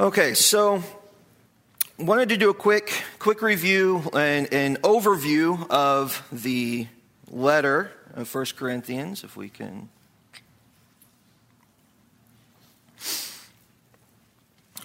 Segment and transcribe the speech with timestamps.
[0.00, 0.82] Okay, so
[1.98, 6.86] wanted to do a quick quick review and an overview of the
[7.30, 9.90] letter of First Corinthians, if we can.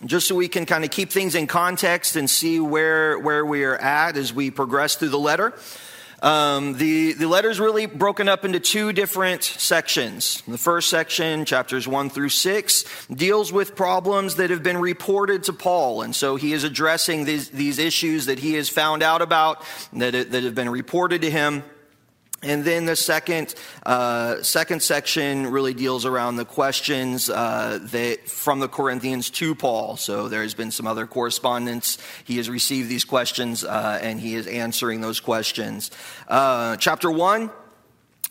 [0.04, 3.64] Just so we can kind of keep things in context and see where, where we
[3.64, 5.54] are at as we progress through the letter.
[6.26, 10.42] Um, the, the letter is really broken up into two different sections.
[10.48, 15.54] The first section, chapters 1 through 6, deals with problems that have been reported to
[15.54, 16.02] Paul.
[16.02, 20.32] And so he is addressing these, these issues that he has found out about, that,
[20.32, 21.64] that have been reported to him.
[22.46, 28.60] And then the second, uh, second section really deals around the questions uh, that from
[28.60, 29.98] the Corinthians to Paul.
[29.98, 31.98] So there has been some other correspondence.
[32.24, 35.90] He has received these questions uh, and he is answering those questions.
[36.28, 37.50] Uh, chapter 1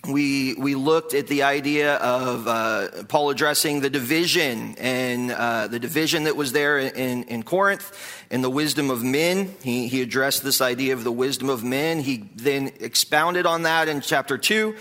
[0.07, 5.79] we we looked at the idea of uh, Paul addressing the division and uh, the
[5.79, 7.93] division that was there in, in Corinth
[8.31, 9.55] and the wisdom of men.
[9.63, 12.01] He, he addressed this idea of the wisdom of men.
[12.01, 14.77] He then expounded on that in chapter two,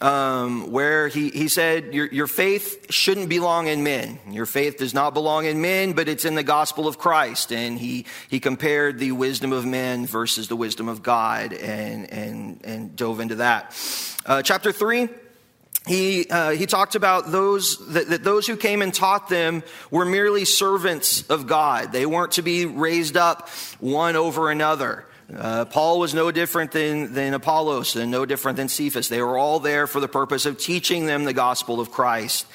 [0.00, 4.18] um, where he, he said, your, your faith shouldn't belong in men.
[4.30, 7.52] Your faith does not belong in men, but it's in the gospel of Christ.
[7.52, 12.60] And he, he compared the wisdom of men versus the wisdom of God and, and,
[12.64, 13.76] and dove into that.
[14.24, 15.08] Uh, chapter 3,
[15.86, 20.04] he, uh, he talked about those that, that, those who came and taught them were
[20.04, 21.92] merely servants of God.
[21.92, 23.48] They weren't to be raised up
[23.80, 25.06] one over another.
[25.36, 29.08] Uh, Paul was no different than, than Apollos and no different than Cephas.
[29.08, 32.46] They were all there for the purpose of teaching them the gospel of Christ.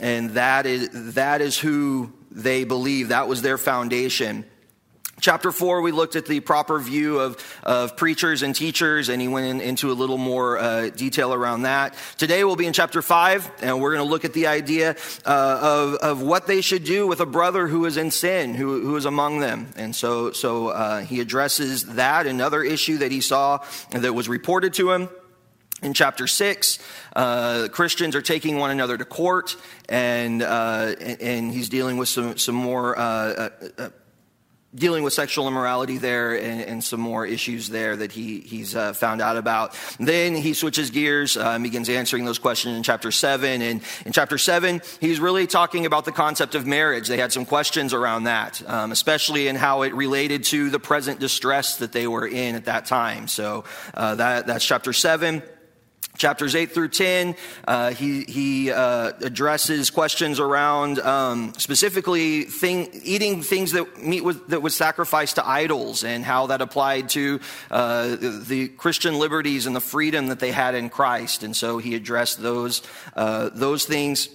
[0.00, 3.08] And that is, that is who they believe.
[3.08, 4.44] That was their foundation.
[5.22, 9.28] Chapter four, we looked at the proper view of, of preachers and teachers, and he
[9.28, 11.94] went in, into a little more uh, detail around that.
[12.18, 15.58] Today we'll be in chapter five, and we're going to look at the idea uh,
[15.62, 18.96] of, of what they should do with a brother who is in sin, who, who
[18.96, 19.72] is among them.
[19.76, 24.74] And so, so uh, he addresses that, another issue that he saw that was reported
[24.74, 25.08] to him.
[25.84, 26.80] In chapter 6,
[27.14, 29.56] uh, Christians are taking one another to court,
[29.88, 33.88] and, uh, and he's dealing with some, some more uh, uh, uh
[34.74, 38.92] dealing with sexual immorality there and, and, some more issues there that he, he's uh,
[38.92, 39.78] found out about.
[40.00, 43.60] Then he switches gears, uh, begins answering those questions in chapter 7.
[43.62, 47.06] And in chapter 7, he's really talking about the concept of marriage.
[47.06, 51.20] They had some questions around that, um, especially in how it related to the present
[51.20, 53.28] distress that they were in at that time.
[53.28, 55.42] So uh, that, that's chapter 7.
[56.22, 57.34] Chapters 8 through 10,
[57.66, 64.62] uh, he, he uh, addresses questions around um, specifically thing, eating things that meat that
[64.62, 67.40] was sacrificed to idols and how that applied to
[67.72, 71.42] uh, the, the, Christian liberties and the freedom that they had in Christ.
[71.42, 72.82] And so he addressed those,
[73.16, 74.28] uh, those things.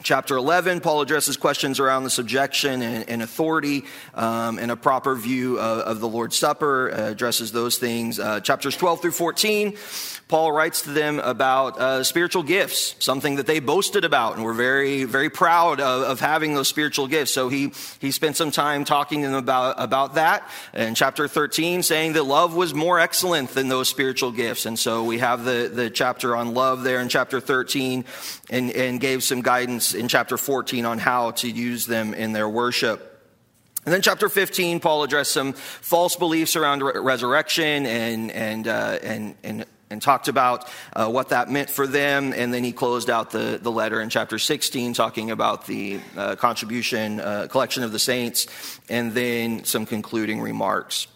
[0.00, 5.16] Chapter 11, Paul addresses questions around the subjection and, and authority um, and a proper
[5.16, 8.20] view of, of the Lord's Supper, uh, addresses those things.
[8.20, 9.76] Uh, chapters 12 through 14,
[10.28, 14.52] Paul writes to them about uh, spiritual gifts, something that they boasted about and were
[14.52, 17.32] very, very proud of, of, having those spiritual gifts.
[17.32, 20.48] So he, he spent some time talking to them about, about that.
[20.74, 24.66] In chapter 13, saying that love was more excellent than those spiritual gifts.
[24.66, 28.04] And so we have the, the chapter on love there in chapter 13
[28.50, 32.48] and, and gave some guidance in chapter 14 on how to use them in their
[32.48, 33.04] worship.
[33.84, 38.98] And then chapter 15, Paul addressed some false beliefs around re- resurrection and, and, uh,
[39.02, 42.32] and, and and talked about uh, what that meant for them.
[42.36, 46.36] And then he closed out the, the letter in chapter 16, talking about the uh,
[46.36, 48.46] contribution uh, collection of the saints,
[48.88, 51.06] and then some concluding remarks.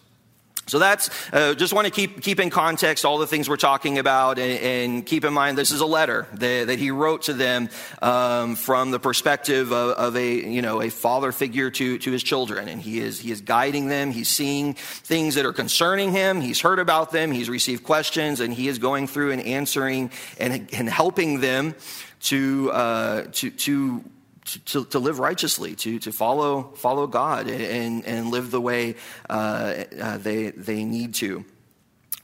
[0.67, 3.99] So that's uh, just want to keep keep in context all the things we're talking
[3.99, 7.33] about, and, and keep in mind this is a letter that, that he wrote to
[7.33, 7.69] them
[8.01, 12.23] um, from the perspective of, of, a you know a father figure to to his
[12.23, 14.13] children, and he is he is guiding them.
[14.13, 16.41] He's seeing things that are concerning him.
[16.41, 17.33] He's heard about them.
[17.33, 21.75] He's received questions, and he is going through and answering and and helping them
[22.21, 24.05] to uh, to to
[24.45, 28.97] to, to, live righteously, to, to follow, follow God and, and live the way
[29.31, 31.45] uh, uh, they, they need to.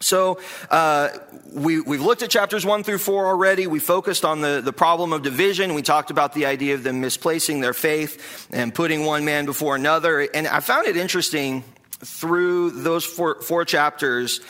[0.00, 0.40] So
[0.70, 1.10] uh,
[1.52, 3.66] we, we've looked at chapters one through four already.
[3.66, 5.74] We focused on the, the problem of division.
[5.74, 9.74] We talked about the idea of them misplacing their faith and putting one man before
[9.74, 10.20] another.
[10.20, 11.64] And I found it interesting
[12.00, 14.40] through those four, four chapters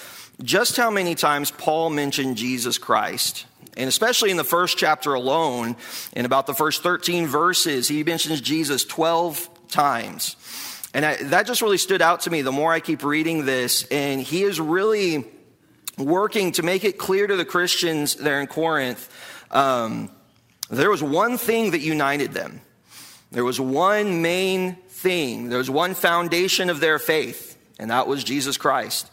[0.42, 3.46] just how many times Paul mentioned Jesus Christ
[3.78, 5.76] and especially in the first chapter alone,
[6.12, 10.36] in about the first 13 verses, he mentions Jesus 12 times.
[10.92, 13.86] And I, that just really stood out to me the more I keep reading this.
[13.90, 15.24] And he is really
[15.96, 19.08] working to make it clear to the Christians there in Corinth
[19.50, 20.10] um,
[20.70, 22.60] there was one thing that united them.
[23.30, 28.24] There was one main thing, there was one foundation of their faith, and that was
[28.24, 29.10] Jesus Christ.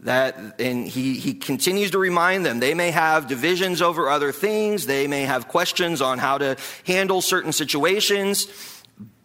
[0.00, 4.86] That, and he, he continues to remind them they may have divisions over other things,
[4.86, 6.56] they may have questions on how to
[6.86, 8.46] handle certain situations,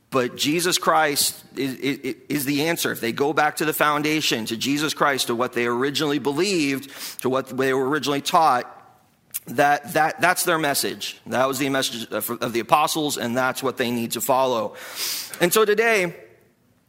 [0.09, 2.91] but Jesus Christ is, is, is, the answer.
[2.91, 6.89] If they go back to the foundation, to Jesus Christ, to what they originally believed,
[7.21, 8.71] to what they were originally taught,
[9.47, 11.19] that, that, that's their message.
[11.27, 14.75] That was the message of the apostles, and that's what they need to follow.
[15.39, 16.15] And so today,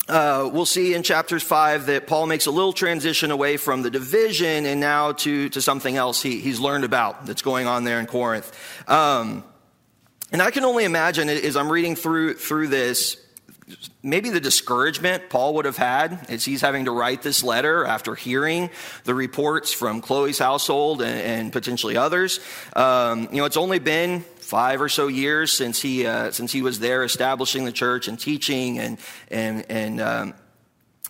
[0.08, 3.90] uh, we'll see in chapters 5 that Paul makes a little transition away from the
[3.90, 7.98] division and now to, to something else he, he's learned about that's going on there
[7.98, 8.52] in Corinth.
[8.88, 9.42] Um,
[10.30, 13.16] and I can only imagine as I'm reading through, through this,
[14.02, 18.14] maybe the discouragement Paul would have had as he's having to write this letter after
[18.14, 18.70] hearing
[19.04, 22.38] the reports from Chloe's household and, and potentially others.
[22.74, 26.62] Um, you know, it's only been five or so years since he uh, since he
[26.62, 28.98] was there establishing the church and teaching and
[29.30, 30.00] and and.
[30.00, 30.34] Um,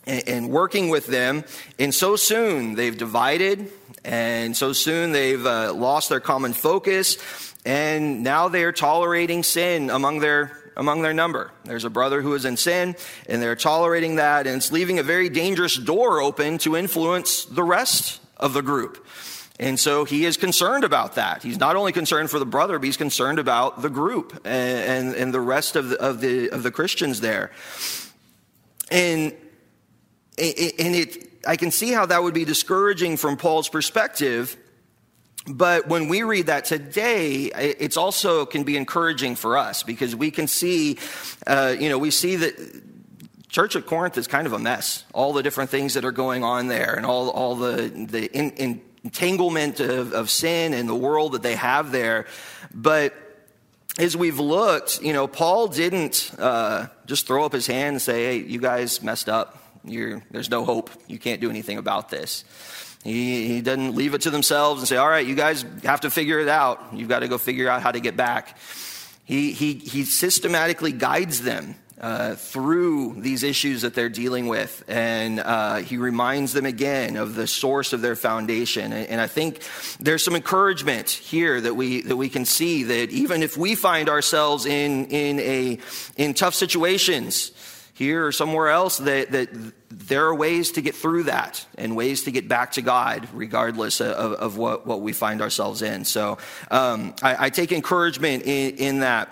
[0.08, 1.42] and working with them,
[1.80, 3.68] and so soon they've divided,
[4.04, 7.18] and so soon they've uh, lost their common focus,
[7.64, 11.50] and now they are tolerating sin among their among their number.
[11.64, 12.94] There's a brother who is in sin,
[13.28, 17.64] and they're tolerating that, and it's leaving a very dangerous door open to influence the
[17.64, 19.04] rest of the group.
[19.58, 21.42] And so he is concerned about that.
[21.42, 25.14] He's not only concerned for the brother, but he's concerned about the group and, and,
[25.14, 27.50] and the rest of the, of, the, of the Christians there.
[28.90, 29.32] And,
[30.38, 34.56] and it, I can see how that would be discouraging from Paul's perspective
[35.48, 40.30] but when we read that today, it's also can be encouraging for us because we
[40.30, 40.98] can see,
[41.46, 42.82] uh, you know, we see that
[43.48, 45.04] church at Corinth is kind of a mess.
[45.14, 48.50] All the different things that are going on there and all, all the, the in,
[48.52, 52.26] in entanglement of, of sin and the world that they have there.
[52.74, 53.14] But
[53.98, 58.24] as we've looked, you know, Paul didn't uh, just throw up his hand and say,
[58.24, 59.62] hey, you guys messed up.
[59.84, 60.90] You're, there's no hope.
[61.06, 62.44] You can't do anything about this.
[63.04, 66.10] He, he doesn't leave it to themselves and say, all right, you guys have to
[66.10, 66.92] figure it out.
[66.92, 68.58] You've got to go figure out how to get back.
[69.24, 74.84] He, he, he systematically guides them uh, through these issues that they're dealing with.
[74.86, 78.92] And uh, he reminds them again of the source of their foundation.
[78.92, 79.62] And, and, I think
[79.98, 84.10] there's some encouragement here that we, that we can see that even if we find
[84.10, 85.78] ourselves in, in, a,
[86.16, 87.52] in tough situations,
[87.94, 89.48] here or somewhere else, that, that
[89.88, 94.02] there are ways to get through that and ways to get back to God, regardless
[94.02, 96.04] of, of what, what we find ourselves in.
[96.04, 96.36] So
[96.70, 99.30] um, I, I, take encouragement in, in that.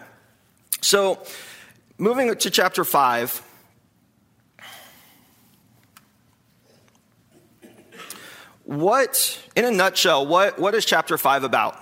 [0.80, 1.22] So
[1.98, 3.42] moving to chapter 5.
[8.64, 11.78] What, in a nutshell, what, what is chapter 5 about?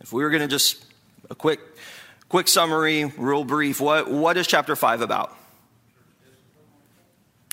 [0.00, 0.84] If we were going to just
[1.30, 1.60] a quick
[2.34, 3.80] quick summary, real brief.
[3.80, 5.32] What, what is chapter 5 about?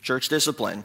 [0.01, 0.83] Church discipline.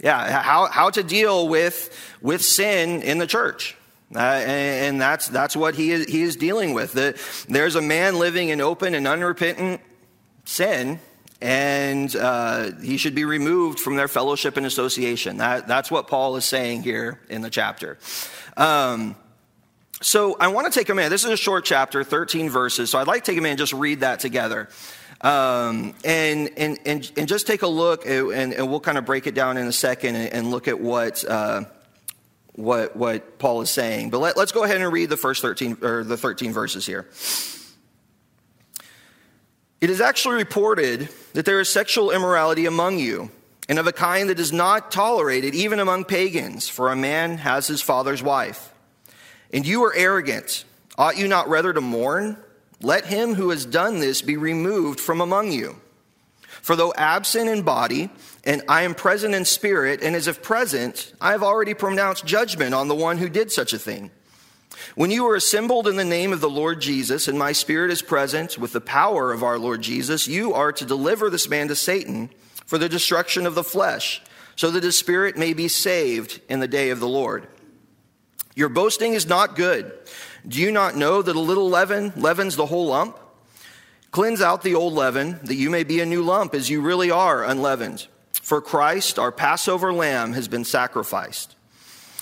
[0.00, 3.76] Yeah, how, how to deal with, with sin in the church.
[4.14, 6.92] Uh, and, that's, that's what he is, he is dealing with.
[6.92, 9.80] The, there's a man living in open and unrepentant
[10.44, 11.00] sin,
[11.40, 15.38] and uh, he should be removed from their fellowship and association.
[15.38, 17.98] That, that's what Paul is saying here in the chapter.
[18.56, 19.16] Um,
[20.00, 21.10] so I want to take a minute.
[21.10, 22.90] This is a short chapter, 13 verses.
[22.90, 24.68] So I'd like to take a minute and just read that together.
[25.20, 29.26] Um, and, and, and, and just take a look, and, and we'll kind of break
[29.26, 31.64] it down in a second and, and look at what, uh,
[32.54, 34.10] what, what Paul is saying.
[34.10, 37.08] But let, let's go ahead and read the first 13, or the 13 verses here.
[39.80, 43.30] It is actually reported that there is sexual immorality among you,
[43.68, 47.66] and of a kind that is not tolerated even among pagans, for a man has
[47.66, 48.72] his father's wife.
[49.52, 50.64] And you are arrogant.
[50.96, 52.38] Ought you not rather to mourn?
[52.80, 55.80] Let him who has done this be removed from among you.
[56.64, 58.08] For though absent in body,
[58.42, 62.72] and I am present in spirit, and as if present, I have already pronounced judgment
[62.72, 64.10] on the one who did such a thing.
[64.94, 68.00] When you are assembled in the name of the Lord Jesus, and my spirit is
[68.00, 71.76] present with the power of our Lord Jesus, you are to deliver this man to
[71.76, 72.30] Satan
[72.64, 74.22] for the destruction of the flesh,
[74.56, 77.46] so that his spirit may be saved in the day of the Lord.
[78.54, 79.92] Your boasting is not good.
[80.48, 83.18] Do you not know that a little leaven leavens the whole lump?
[84.14, 87.10] Cleanse out the old leaven, that you may be a new lump, as you really
[87.10, 88.06] are unleavened.
[88.30, 91.56] For Christ, our Passover lamb, has been sacrificed.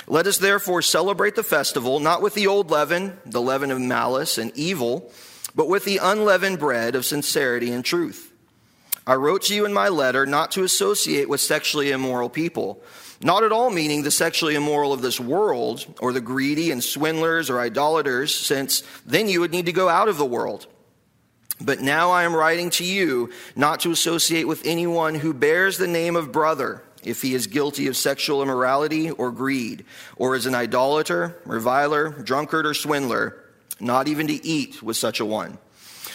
[0.07, 4.39] Let us therefore celebrate the festival, not with the old leaven, the leaven of malice
[4.39, 5.13] and evil,
[5.55, 8.33] but with the unleavened bread of sincerity and truth.
[9.07, 12.83] I wrote to you in my letter not to associate with sexually immoral people
[13.23, 17.51] not at all meaning the sexually immoral of this world, or the greedy and swindlers
[17.51, 20.67] or idolaters, since then you would need to go out of the world.
[21.61, 25.87] But now I am writing to you not to associate with anyone who bears the
[25.87, 29.85] name of brother if he is guilty of sexual immorality or greed,
[30.17, 33.43] or is an idolater, reviler, drunkard, or swindler,
[33.81, 35.59] not even to eat with such a one.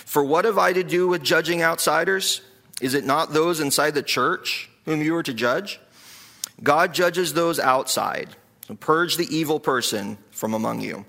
[0.05, 2.41] For what have I to do with judging outsiders?
[2.79, 5.79] Is it not those inside the church whom you are to judge?
[6.63, 8.29] God judges those outside.
[8.79, 11.05] Purge the evil person from among you.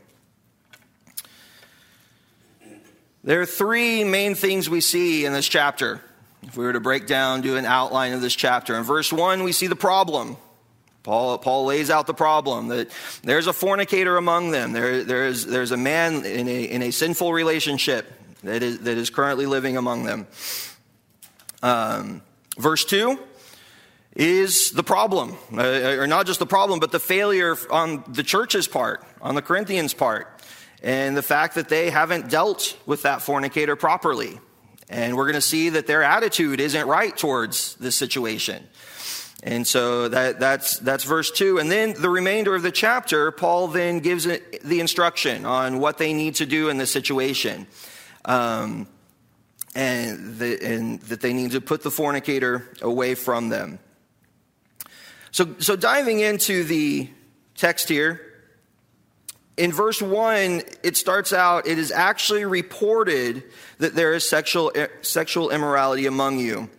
[3.25, 6.01] There are three main things we see in this chapter.
[6.43, 8.77] If we were to break down, do an outline of this chapter.
[8.77, 10.37] In verse 1, we see the problem.
[11.03, 12.91] Paul, Paul lays out the problem that
[13.23, 14.73] there's a fornicator among them.
[14.73, 18.13] There, there's, there's a man in a, in a sinful relationship
[18.45, 20.27] that is, that is currently living among them.
[21.63, 22.23] Um,
[22.57, 23.19] verse 2
[24.15, 28.69] is the problem, uh, or not just the problem, but the failure on the church's
[28.69, 30.41] part, on the Corinthians' part,
[30.83, 34.39] and the fact that they haven't dealt with that fornicator properly.
[34.89, 38.67] And we're going to see that their attitude isn't right towards this situation.
[39.43, 41.59] And so that, that's, that's verse 2.
[41.59, 46.13] And then the remainder of the chapter, Paul then gives the instruction on what they
[46.13, 47.67] need to do in this situation.
[48.25, 48.89] Um,
[49.75, 53.79] and, the, and that they need to put the fornicator away from them.
[55.31, 57.09] So, so diving into the
[57.55, 58.28] text here,
[59.59, 63.43] in verse 1, it starts out, it is actually reported
[63.79, 64.73] that there is sexual,
[65.03, 66.71] sexual immorality among you.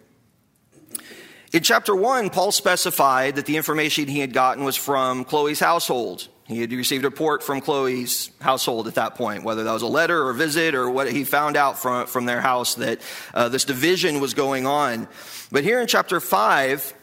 [1.51, 6.27] In chapter 1, Paul specified that the information he had gotten was from Chloe's household.
[6.47, 9.87] He had received a report from Chloe's household at that point, whether that was a
[9.87, 13.01] letter or a visit or what he found out from, from their house that
[13.33, 15.07] uh, this division was going on.
[15.51, 16.93] But here in chapter 5,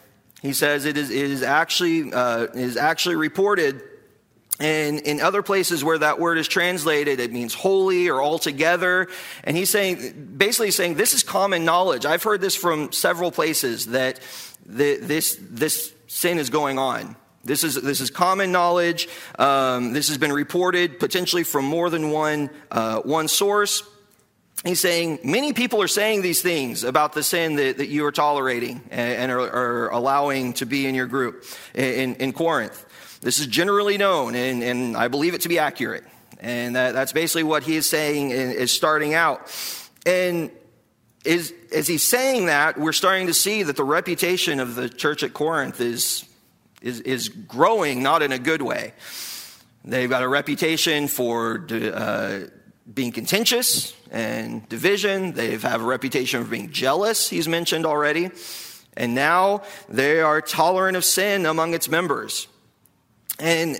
[0.41, 3.81] he says it is, it is, actually, uh, is actually reported
[4.59, 9.07] and in other places where that word is translated, it means wholly or altogether.
[9.43, 12.05] And he's saying, basically saying, this is common knowledge.
[12.05, 14.19] I've heard this from several places that
[14.65, 17.15] the, this, this sin is going on.
[17.43, 19.07] This is, this is common knowledge.
[19.37, 23.83] Um, this has been reported potentially from more than one, uh, one source.
[24.65, 28.11] He's saying many people are saying these things about the sin that, that you are
[28.11, 31.45] tolerating and, and are, are, allowing to be in your group
[31.75, 32.86] in, in Corinth.
[33.21, 36.03] This is generally known, and, and I believe it to be accurate.
[36.39, 39.51] And that, that's basically what he is saying is starting out.
[40.05, 40.51] And
[41.25, 45.23] is, as he's saying that, we're starting to see that the reputation of the church
[45.23, 46.25] at Corinth is,
[46.81, 48.93] is, is growing, not in a good way.
[49.83, 52.39] They've got a reputation for uh,
[52.93, 55.33] being contentious and division.
[55.33, 58.29] They have a reputation for being jealous, he's mentioned already.
[58.95, 62.47] And now they are tolerant of sin among its members.
[63.39, 63.79] And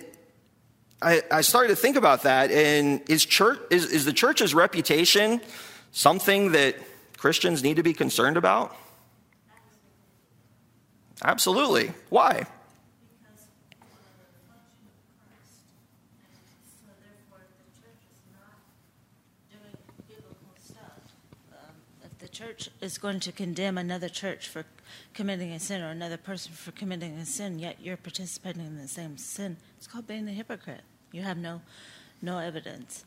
[1.02, 2.52] I, I started to think about that.
[2.52, 5.42] And is, church, is, is the church's reputation
[5.92, 6.76] something that
[7.18, 8.76] Christians need to be concerned about?
[11.24, 11.92] Absolutely.
[12.10, 12.34] Why?
[12.34, 13.76] Because the
[14.48, 15.66] function of the Christ.
[16.22, 18.62] And so therefore the church is not
[19.50, 19.76] doing
[20.08, 21.02] biblical stuff.
[21.52, 21.74] Um,
[22.06, 24.64] if the church is going to condemn another church for
[25.18, 28.88] committing a sin or another person for committing a sin, yet you're participating in the
[28.88, 29.58] same sin.
[29.76, 30.82] It's called being a hypocrite.
[31.12, 31.62] You have no,
[32.22, 33.04] no evidence.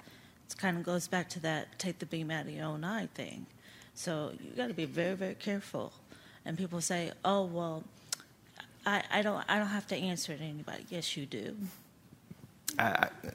[0.50, 3.06] It kind of goes back to that take the beam out of your own eye
[3.14, 3.46] thing.
[3.94, 5.92] So you got to be very, very careful.
[6.44, 7.84] And people say, "Oh, well,
[8.84, 11.54] I, I don't, I don't have to answer to anybody." Yes, you do.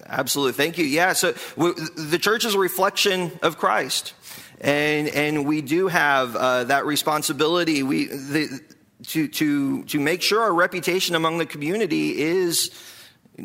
[0.07, 0.53] Absolutely.
[0.53, 0.85] Thank you.
[0.85, 1.13] Yeah.
[1.13, 4.13] So the church is a reflection of Christ.
[4.61, 8.61] And, and we do have uh, that responsibility we, the,
[9.07, 12.71] to, to, to make sure our reputation among the community is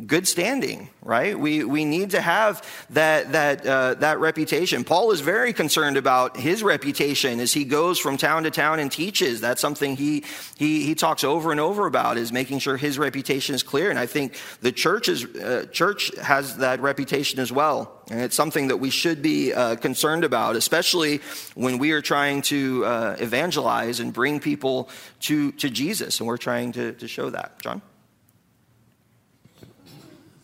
[0.06, 1.38] good standing, right?
[1.38, 4.84] We, we need to have that, that, uh, that reputation.
[4.84, 8.90] Paul is very concerned about his reputation as he goes from town to town and
[8.90, 9.40] teaches.
[9.40, 10.24] That's something he,
[10.56, 13.90] he, he talks over and over about is making sure his reputation is clear.
[13.90, 18.00] And I think the church, is, uh, church has that reputation as well.
[18.10, 21.20] And it's something that we should be uh, concerned about, especially
[21.54, 24.88] when we are trying to uh, evangelize and bring people
[25.20, 26.20] to, to Jesus.
[26.20, 27.60] And we're trying to, to show that.
[27.60, 27.82] John?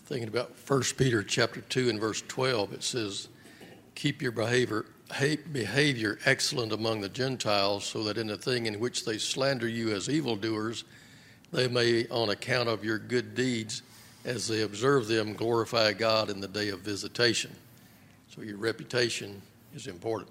[0.07, 3.29] Thinking about 1 Peter chapter 2 and verse 12, it says,
[3.97, 4.87] Keep your behavior,
[5.53, 9.93] behavior excellent among the Gentiles, so that in the thing in which they slander you
[9.93, 10.85] as evildoers,
[11.53, 13.83] they may, on account of your good deeds,
[14.25, 17.51] as they observe them, glorify God in the day of visitation.
[18.29, 19.43] So your reputation
[19.75, 20.31] is important.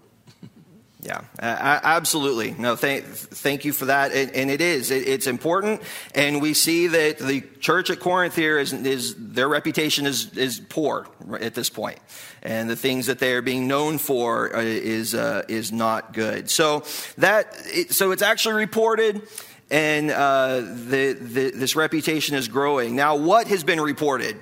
[1.06, 2.56] Yeah, absolutely.
[2.58, 4.12] No, thank, thank you for that.
[4.12, 5.84] And, and it is, it, it's important.
[6.16, 10.60] And we see that the church at Corinth here is, is their reputation is, is
[10.60, 11.06] poor
[11.40, 12.00] at this point.
[12.42, 16.50] And the things that they are being known for uh, is, uh, is not good.
[16.50, 16.84] So
[17.20, 17.56] that,
[17.92, 19.22] so it's actually reported
[19.70, 22.96] and uh, the, the, this reputation is growing.
[22.96, 24.38] Now, what has been reported?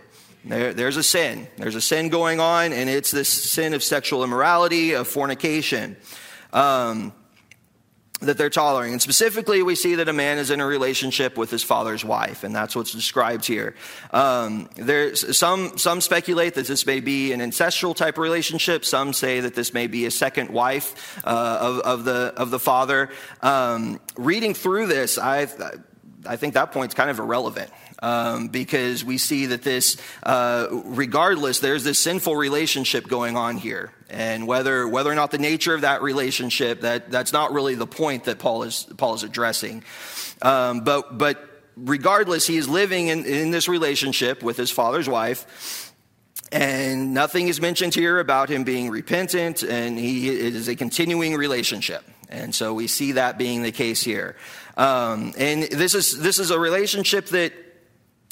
[0.46, 1.48] There, there's a sin.
[1.58, 5.98] There's a sin going on, and it's this sin of sexual immorality, of fornication
[6.54, 7.14] um,
[8.22, 8.94] that they're tolerating.
[8.94, 12.44] And specifically, we see that a man is in a relationship with his father's wife,
[12.44, 13.76] and that's what's described here.
[14.12, 18.86] Um, there's some some speculate that this may be an ancestral type relationship.
[18.86, 22.60] Some say that this may be a second wife uh, of, of the of the
[22.60, 23.10] father.
[23.42, 25.48] Um, reading through this, I
[26.26, 27.72] I think that point's kind of irrelevant
[28.04, 33.94] um, because we see that this, uh, regardless, there's this sinful relationship going on here.
[34.10, 37.88] And whether, whether or not the nature of that relationship, that, that's not really the
[37.88, 39.86] point that Paul is, Paul is addressing.
[40.42, 45.94] Um, but, but regardless, he is living in, in this relationship with his father's wife.
[46.52, 52.04] And nothing is mentioned here about him being repentant, and he is a continuing relationship.
[52.28, 54.36] And so we see that being the case here.
[54.76, 57.54] Um, and this is, this is a relationship that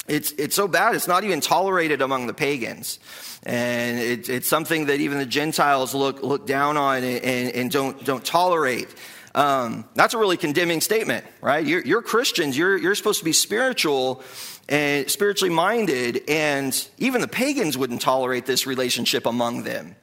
[0.07, 2.99] it's, it's so bad, it's not even tolerated among the pagans.
[3.43, 8.03] And it, it's something that even the Gentiles look, look down on and, and don't,
[8.03, 8.87] don't tolerate.
[9.33, 11.65] Um, that's a really condemning statement, right?
[11.65, 14.23] You're, you're, Christians, you're, you're supposed to be spiritual
[14.67, 19.95] and spiritually minded, and even the pagans wouldn't tolerate this relationship among them.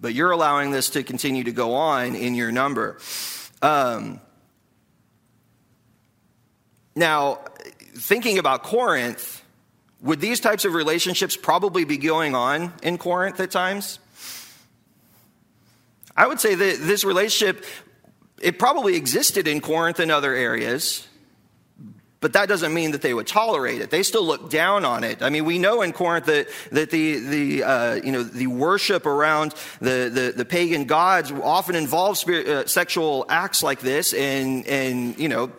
[0.00, 2.98] But you're allowing this to continue to go on in your number.
[3.60, 4.20] Um,
[6.96, 7.40] now,
[7.94, 9.42] thinking about Corinth,
[10.02, 13.98] would these types of relationships probably be going on in Corinth at times?
[16.16, 17.64] I would say that this relationship,
[18.40, 21.06] it probably existed in Corinth and other areas,
[22.20, 23.90] but that doesn't mean that they would tolerate it.
[23.90, 25.22] They still look down on it.
[25.22, 29.06] I mean, we know in Corinth that, that the, the, uh, you know, the worship
[29.06, 34.66] around the, the, the pagan gods often involves spirit, uh, sexual acts like this, and,
[34.66, 35.50] and you know,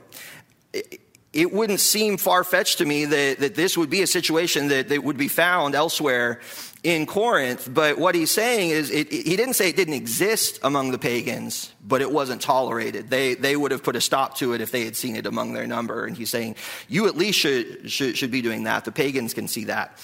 [1.34, 5.02] wouldn't seem far fetched to me that, that this would be a situation that, that
[5.02, 6.42] would be found elsewhere
[6.84, 7.70] in Corinth.
[7.74, 11.72] But what he's saying is, it, he didn't say it didn't exist among the pagans,
[11.88, 13.10] but it wasn't tolerated.
[13.10, 15.54] They, they would have put a stop to it if they had seen it among
[15.54, 16.06] their number.
[16.06, 16.58] And he's saying,
[16.90, 18.84] you at least should, should, should be doing that.
[18.84, 19.98] The pagans can see that.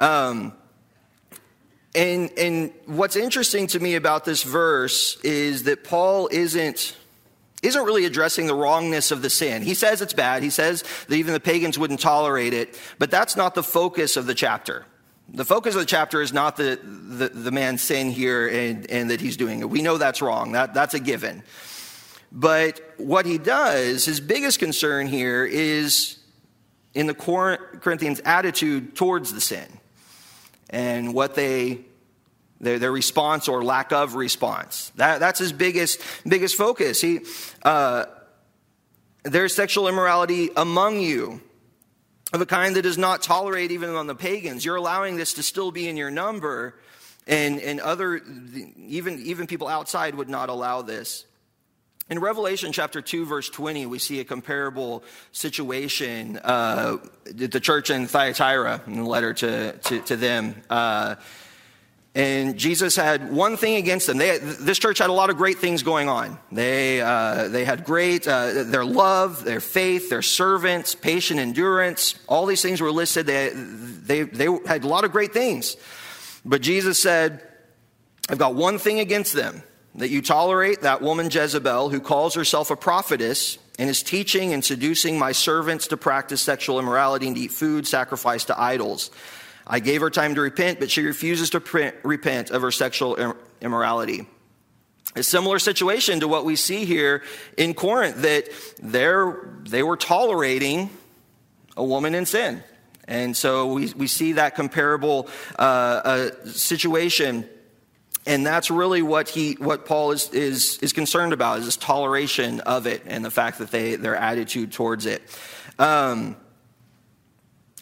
[0.00, 0.52] Um,
[1.94, 6.96] and, and what's interesting to me about this verse is that Paul isn't
[7.62, 9.62] isn't really addressing the wrongness of the sin.
[9.62, 10.42] He says it's bad.
[10.42, 14.26] He says that even the pagans wouldn't tolerate it, but that's not the focus of
[14.26, 14.84] the chapter.
[15.28, 19.10] The focus of the chapter is not the, the, the man's sin here and, and
[19.10, 19.70] that he's doing it.
[19.70, 20.52] We know that's wrong.
[20.52, 21.42] That, that's a given.
[22.32, 26.18] But what he does, his biggest concern here is
[26.94, 29.66] in the Corinthians' attitude towards the sin
[30.68, 31.80] and what they
[32.62, 34.92] their, their response or lack of response.
[34.94, 37.00] That, that's his biggest, biggest focus.
[37.00, 37.20] He,
[37.64, 38.06] uh,
[39.24, 41.42] there's sexual immorality among you
[42.32, 44.64] of a kind that does not tolerate even among the pagans.
[44.64, 46.78] You're allowing this to still be in your number,
[47.26, 48.20] and, and other,
[48.76, 51.26] even, even people outside would not allow this.
[52.08, 58.06] In Revelation chapter 2, verse 20, we see a comparable situation uh, the church in
[58.06, 60.62] Thyatira, in the letter to, to, to them.
[60.68, 61.16] Uh,
[62.14, 64.18] and Jesus had one thing against them.
[64.18, 66.38] They, this church had a lot of great things going on.
[66.50, 72.14] They, uh, they had great, uh, their love, their faith, their servants, patient endurance.
[72.28, 73.26] All these things were listed.
[73.26, 75.76] They, they, they had a lot of great things.
[76.44, 77.40] But Jesus said,
[78.28, 79.62] I've got one thing against them
[79.94, 84.62] that you tolerate that woman Jezebel, who calls herself a prophetess and is teaching and
[84.62, 89.10] seducing my servants to practice sexual immorality and eat food sacrificed to idols.
[89.72, 94.26] I gave her time to repent, but she refuses to repent of her sexual immorality.
[95.16, 97.22] A similar situation to what we see here
[97.56, 98.50] in Corinth, that
[98.82, 100.90] they were tolerating
[101.74, 102.62] a woman in sin.
[103.08, 107.48] And so we, we see that comparable uh, uh, situation.
[108.26, 112.60] And that's really what he, what Paul is, is, is concerned about, is this toleration
[112.60, 115.22] of it and the fact that they, their attitude towards it.
[115.78, 116.36] Um,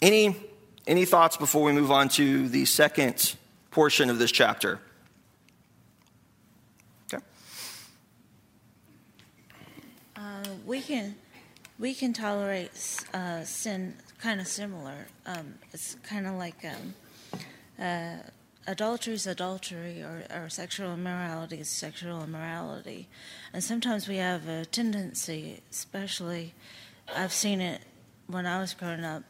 [0.00, 0.37] any
[0.90, 3.37] any thoughts before we move on to the second
[3.70, 4.81] portion of this chapter?
[7.14, 7.24] Okay.
[10.16, 11.14] Uh, we can
[11.79, 12.72] we can tolerate
[13.14, 15.07] uh, sin kind of similar.
[15.26, 16.94] Um, it's kind of like um,
[17.79, 18.16] uh,
[18.66, 23.09] adultery is adultery, or, or sexual immorality is sexual immorality.
[23.53, 26.53] And sometimes we have a tendency, especially,
[27.14, 27.81] I've seen it
[28.26, 29.22] when I was growing up,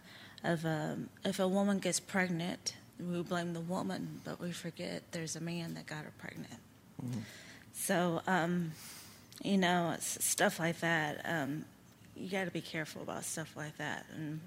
[0.43, 5.37] of um, if a woman gets pregnant, we blame the woman, but we forget there's
[5.37, 6.61] a man that got her pregnant.
[7.03, 7.21] Mm-hmm.
[7.73, 8.73] So, um,
[9.43, 11.23] you know, stuff like that.
[11.25, 11.65] Um,
[12.17, 14.41] you got to be careful about stuff like that, and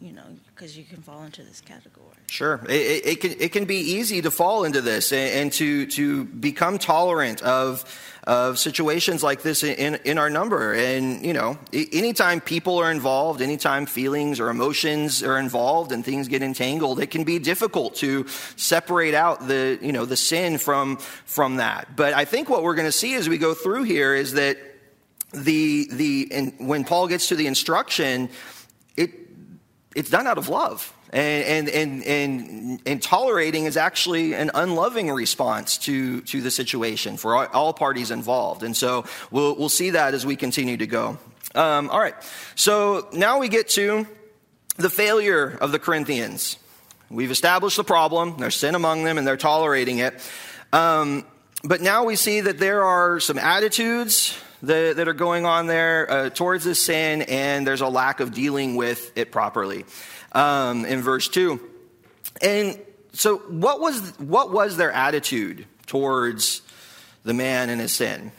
[0.00, 0.22] you know,
[0.54, 2.06] because you can fall into this category.
[2.28, 5.86] Sure, it, it, can it can be easy to fall into this and, and, to
[5.86, 7.84] to become tolerant of
[8.22, 10.72] of situations like this in in our number.
[10.72, 16.28] And you know, anytime people are involved, anytime feelings or emotions are involved, and things
[16.28, 20.98] get entangled, it can be difficult to separate out the you know the sin from
[21.24, 21.96] from that.
[21.96, 24.58] But I think what we're going to see as we go through here is that
[25.32, 28.30] the the when Paul gets to the instruction, it
[29.98, 30.94] it's done out of love.
[31.10, 37.34] And, and, and, and, tolerating is actually an unloving response to, to the situation for
[37.34, 38.62] all, all parties involved.
[38.62, 41.18] And so we'll, we'll see that as we continue to go.
[41.54, 42.14] Um, all right.
[42.54, 44.06] So now we get to
[44.76, 46.58] the failure of the Corinthians.
[47.10, 50.14] We've established the problem, there's sin among them, and they're tolerating it.
[50.72, 51.24] Um,
[51.64, 56.10] but now we see that there are some attitudes that, that are going on there
[56.10, 59.84] uh, towards this sin, and there's a lack of dealing with it properly.
[60.32, 61.60] Um, in verse 2.
[62.42, 62.78] And
[63.12, 66.62] so, what was, what was their attitude towards
[67.24, 68.32] the man and his sin?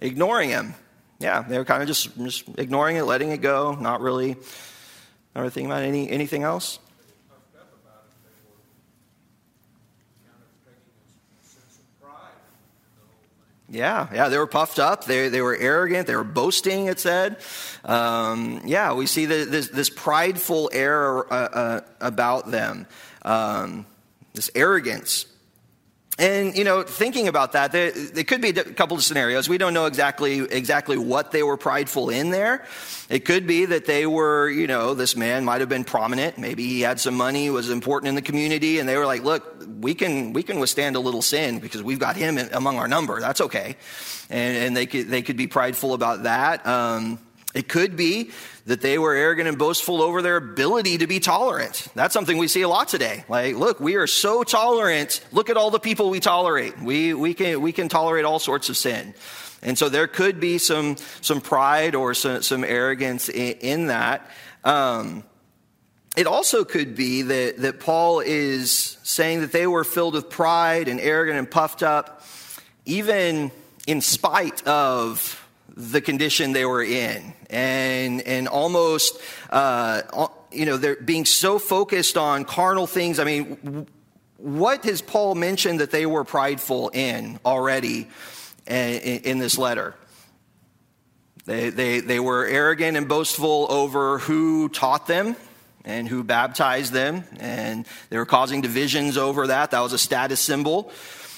[0.00, 0.74] Ignoring him.
[1.18, 4.36] Yeah, they were kind of just, just ignoring it, letting it go, not really,
[5.34, 6.78] not really thinking about any, anything else.
[13.72, 15.04] Yeah, yeah, they were puffed up.
[15.04, 16.08] They, they were arrogant.
[16.08, 17.36] They were boasting, it said.
[17.84, 22.88] Um, yeah, we see the, this, this, prideful air uh, uh, about them,
[23.22, 23.86] um,
[24.34, 25.26] this arrogance.
[26.20, 29.48] And you know, thinking about that, there, there, could be a couple of scenarios.
[29.48, 32.66] We don't know exactly exactly what they were prideful in there.
[33.08, 36.36] It could be that they were, you know, this man might have been prominent.
[36.36, 39.64] Maybe he had some money, was important in the community, and they were like, "Look,
[39.80, 43.18] we can we can withstand a little sin because we've got him among our number.
[43.18, 43.76] That's okay."
[44.28, 46.66] And, and they could they could be prideful about that.
[46.66, 47.18] Um,
[47.54, 48.30] it could be
[48.66, 51.88] that they were arrogant and boastful over their ability to be tolerant.
[51.94, 53.24] That's something we see a lot today.
[53.28, 55.24] Like, look, we are so tolerant.
[55.32, 56.80] Look at all the people we tolerate.
[56.80, 59.14] We, we, can, we can tolerate all sorts of sin.
[59.62, 64.30] And so there could be some, some pride or some, some arrogance in, in that.
[64.62, 65.24] Um,
[66.16, 70.86] it also could be that, that Paul is saying that they were filled with pride
[70.86, 72.24] and arrogant and puffed up,
[72.84, 73.50] even
[73.86, 75.36] in spite of
[75.68, 82.16] the condition they were in and and almost uh, you know they're being so focused
[82.16, 83.18] on carnal things.
[83.18, 83.86] I mean
[84.42, 88.08] what has paul mentioned that they were prideful in already
[88.66, 89.94] in, in this letter?
[91.44, 95.36] They, they, they were arrogant and boastful over who taught them
[95.84, 99.72] and who baptized them and they were causing divisions over that.
[99.72, 100.92] That was a status symbol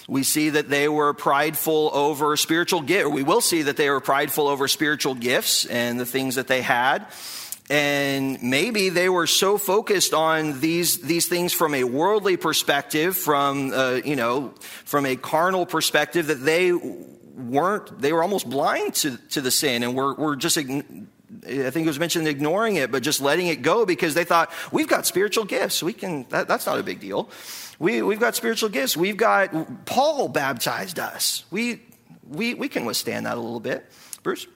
[0.08, 3.08] we see that they were prideful over spiritual gifts.
[3.08, 6.62] We will see that they were prideful over spiritual gifts and the things that they
[6.62, 7.06] had.
[7.70, 13.72] And maybe they were so focused on these, these things from a worldly perspective, from,
[13.72, 19.16] uh, you know, from a carnal perspective, that they weren't, they were almost blind to,
[19.30, 20.58] to the sin and were, were just,
[21.46, 24.50] I think it was mentioned ignoring it, but just letting it go because they thought,
[24.70, 25.82] we've got spiritual gifts.
[25.82, 27.30] We can, that, that's not a big deal.
[27.78, 28.96] We, we've got spiritual gifts.
[28.96, 31.44] We've got, Paul baptized us.
[31.50, 31.82] We,
[32.28, 33.90] we, we can withstand that a little bit.
[34.22, 34.46] Bruce?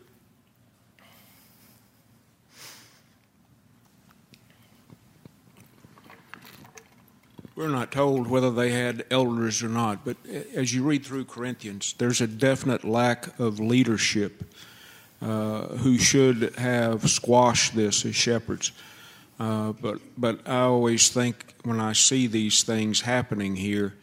[7.56, 10.18] We're not told whether they had elders or not, but
[10.54, 14.44] as you read through Corinthians, there's a definite lack of leadership
[15.20, 18.72] who should have squashed this as shepherds.
[19.38, 23.94] Uh, but but I always think when I see these things happening here,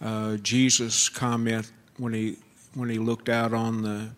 [0.00, 2.38] uh, Jesus' comment when he
[2.74, 4.10] when he looked out on the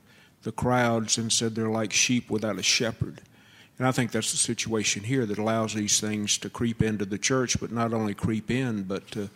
[0.42, 3.20] the crowds and said they're like sheep without a shepherd.
[3.79, 7.18] And I think that's the situation here that allows these things to creep into the
[7.18, 9.29] church, but not only creep in, but to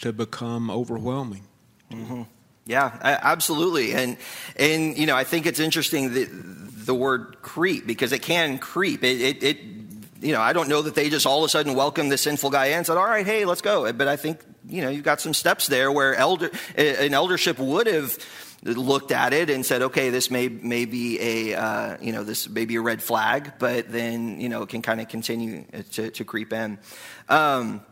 [0.00, 1.44] to become overwhelming.
[1.90, 2.22] Mm-hmm.
[2.68, 3.94] Yeah, absolutely.
[3.94, 4.18] And
[4.56, 6.28] and you know, I think it's interesting that
[6.84, 9.02] the word creep because it can creep.
[9.02, 9.58] It, it, it
[10.20, 12.50] you know, I don't know that they just all of a sudden welcomed the sinful
[12.50, 13.90] guy in and said, all right, hey, let's go.
[13.92, 17.86] But I think, you know, you've got some steps there where elder, an eldership would
[17.86, 18.18] have
[18.64, 22.48] looked at it and said, okay, this may, may be a, uh, you know, this
[22.48, 26.10] may be a red flag, but then, you know, it can kind of continue to,
[26.10, 26.78] to creep in.
[27.28, 27.82] Um,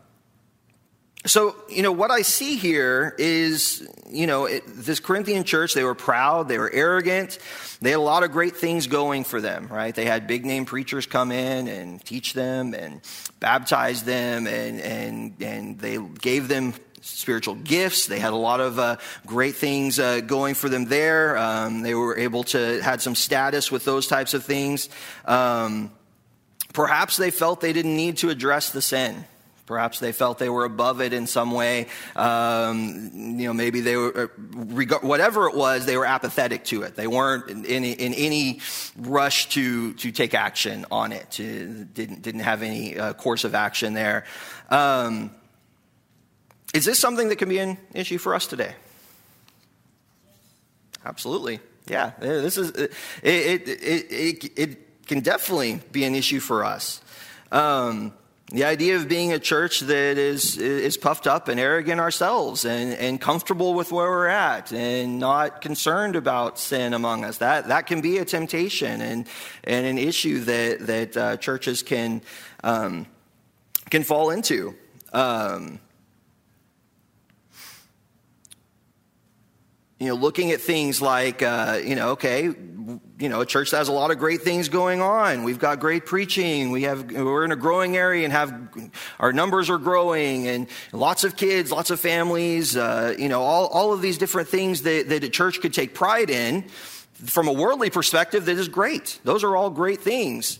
[1.27, 5.83] so, you know, what I see here is, you know, it, this Corinthian church, they
[5.83, 7.37] were proud, they were arrogant,
[7.81, 9.93] they had a lot of great things going for them, right?
[9.93, 13.01] They had big name preachers come in and teach them and
[13.39, 18.07] baptize them, and, and, and they gave them spiritual gifts.
[18.07, 21.37] They had a lot of uh, great things uh, going for them there.
[21.37, 24.89] Um, they were able to had some status with those types of things.
[25.25, 25.91] Um,
[26.73, 29.25] perhaps they felt they didn't need to address the sin.
[29.67, 31.87] Perhaps they felt they were above it in some way.
[32.15, 36.95] Um, you know, maybe they were, uh, whatever it was, they were apathetic to it.
[36.95, 38.61] They weren't in any, in any
[38.97, 43.93] rush to, to take action on it, didn't, didn't have any uh, course of action
[43.93, 44.23] there.
[44.69, 45.31] Um,
[46.73, 48.73] is this something that can be an issue for us today?
[51.05, 51.59] Absolutely.
[51.87, 57.01] Yeah, this is, it, it, it, it, it can definitely be an issue for us.
[57.51, 58.13] Um,
[58.51, 62.93] the idea of being a church that is, is puffed up and arrogant ourselves and,
[62.93, 67.87] and comfortable with where we're at and not concerned about sin among us, that, that
[67.87, 69.27] can be a temptation and,
[69.65, 72.21] and an issue that, that uh, churches can,
[72.63, 73.05] um,
[73.89, 74.73] can fall into.
[75.11, 75.79] Um,
[79.99, 82.43] you know, looking at things like, uh, you know, okay,
[83.19, 85.43] you know, a church that has a lot of great things going on.
[85.43, 86.71] We've got great preaching.
[86.71, 88.69] We have, we're in a growing area and have,
[89.19, 93.67] our numbers are growing and lots of kids, lots of families, uh, you know, all,
[93.67, 96.65] all of these different things that, that a church could take pride in.
[97.13, 99.19] From a worldly perspective, that is great.
[99.23, 100.59] Those are all great things.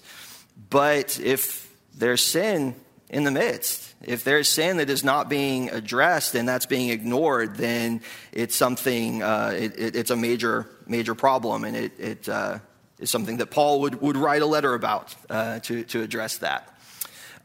[0.72, 2.76] But if there's sin
[3.10, 7.56] in the midst, if there's sin that is not being addressed and that's being ignored,
[7.56, 12.60] then it's something, uh, it, it, it's a major, major problem, and it, it uh,
[13.00, 16.78] is something that Paul would, would write a letter about uh, to, to address that.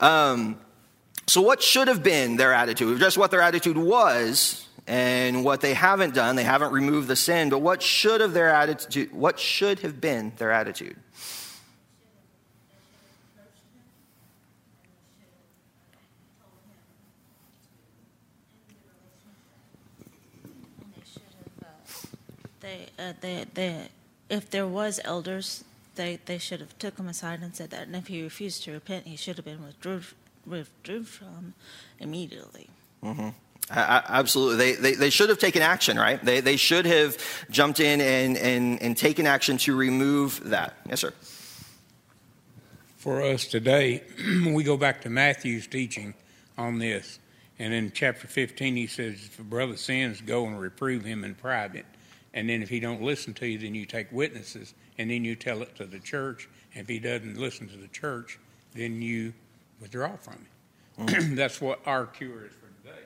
[0.01, 0.59] Um,
[1.27, 2.99] so, what should have been their attitude?
[2.99, 6.37] Just what their attitude was and what they haven't done.
[6.37, 9.13] They haven't removed the sin, but what should have their attitude?
[9.13, 10.97] What should have been their attitude?
[22.61, 23.89] They, uh, they, they,
[24.29, 25.65] if there was elders,
[25.97, 27.87] they, they should have took him aside and said that.
[27.87, 30.03] And if he refused to repent, he should have been withdrew,
[30.47, 31.55] withdrew from
[31.99, 32.69] immediately.
[33.03, 33.31] Mm-hmm.
[33.71, 34.57] absolutely.
[34.57, 36.25] They, they, they, should have taken action, right?
[36.25, 37.17] They, they should have
[37.51, 40.77] jumped in and, and, and taken action to remove that.
[40.89, 41.13] Yes, sir.
[42.97, 44.05] For us today,
[44.47, 46.15] we go back to Matthew's teaching
[46.57, 47.19] on this.
[47.59, 51.35] And in chapter 15, he says, If a brother sins, go and reprove him in
[51.35, 51.87] private.
[52.35, 55.37] And then if he don't listen to you, then you take witnesses, and then you
[55.37, 56.49] tell it to the church.
[56.75, 58.39] And if he doesn't listen to the church,
[58.75, 59.35] then you
[59.81, 60.47] withdraw from.
[60.99, 61.37] Mm.
[61.37, 63.03] That's what our cure is for today.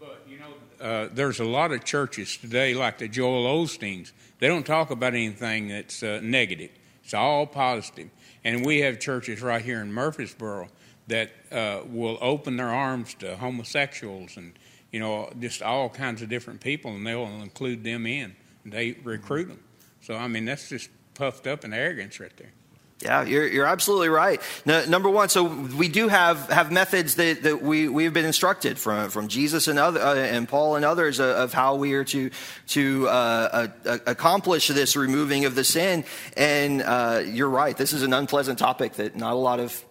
[0.00, 4.12] But you know, uh, there's a lot of churches today, like the Joel Osteens.
[4.38, 6.70] They don't talk about anything that's uh, negative.
[7.02, 8.08] It's all positive.
[8.44, 10.68] And we have churches right here in Murfreesboro
[11.08, 14.54] that uh, will open their arms to homosexuals and
[14.90, 19.48] you know just all kinds of different people, and they'll include them in they recruit
[19.48, 19.60] them.
[20.02, 22.52] So, I mean, that's just puffed up and arrogance right there.
[23.00, 24.40] Yeah, you're, you're absolutely right.
[24.64, 28.78] No, number one, so we do have, have methods that, that we, we've been instructed
[28.78, 32.04] from, from Jesus and, other, uh, and Paul and others of, of how we are
[32.04, 32.30] to,
[32.68, 36.04] to uh, uh, accomplish this removing of the sin.
[36.36, 39.84] And uh, you're right, this is an unpleasant topic that not a lot of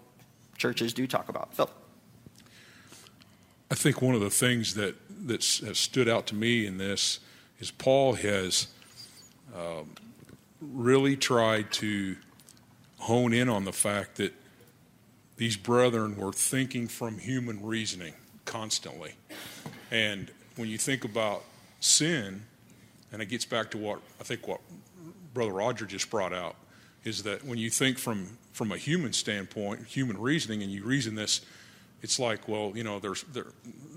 [0.58, 1.54] churches do talk about.
[1.54, 1.70] Phil.
[3.70, 4.96] I think one of the things that,
[5.28, 7.20] that has stood out to me in this
[7.64, 8.68] is Paul has
[9.56, 9.90] um,
[10.60, 12.18] really tried to
[13.00, 14.34] hone in on the fact that
[15.38, 19.14] these brethren were thinking from human reasoning constantly.
[19.92, 21.46] And when you think about
[21.80, 22.44] sin,
[23.14, 24.60] and it gets back to what I think what
[25.34, 26.58] Brother Roger just brought out,
[27.06, 31.16] is that when you think from, from a human standpoint, human reasoning, and you reason
[31.16, 31.40] this,
[32.02, 33.48] it's like, well, you know, there's there,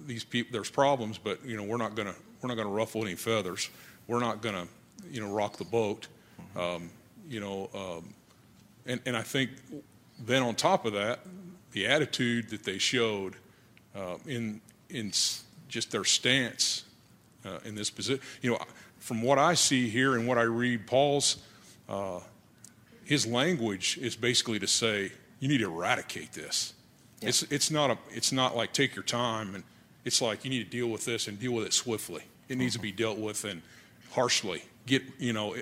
[0.07, 2.75] these people, there's problems, but you know, we're not going to we're not going to
[2.75, 3.71] ruffle any feathers.
[4.07, 4.69] We're not going to,
[5.11, 6.09] you know, rock the boat.
[6.55, 6.91] Um,
[7.29, 8.15] you know, um,
[8.87, 9.51] and, and I think
[10.25, 11.21] then on top of that,
[11.73, 13.35] the attitude that they showed
[13.95, 15.13] uh, in in
[15.69, 16.85] just their stance
[17.45, 18.23] uh, in this position.
[18.43, 18.59] You know,
[18.99, 21.39] from what I see here and what I read, Paul's
[21.89, 22.21] uh,
[23.05, 26.75] his language is basically to say you need to eradicate this.
[27.21, 27.29] Yeah.
[27.29, 29.65] It's it's not a it's not like take your time and
[30.07, 32.23] it's like you need to deal with this and deal with it swiftly.
[32.49, 33.61] It needs to be dealt with, and
[34.13, 34.63] harshly.
[34.87, 35.57] Get you know,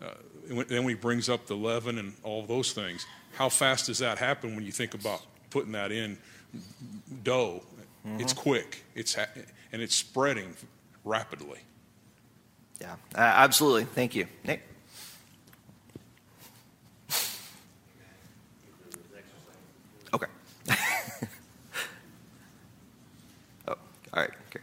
[0.00, 0.10] uh,
[0.46, 4.18] then when he brings up the leaven and all those things, how fast does that
[4.18, 6.18] happen when you think about putting that in
[7.24, 7.62] dough?
[8.06, 8.20] Mm-hmm.
[8.20, 8.84] It's quick.
[8.94, 9.26] It's ha-
[9.72, 10.54] and it's spreading
[11.04, 11.60] rapidly.
[12.80, 13.84] Yeah, uh, absolutely.
[13.84, 14.60] Thank you, Nate.
[20.14, 20.26] Okay.
[23.68, 23.76] oh, all
[24.14, 24.30] right.
[24.48, 24.60] Okay.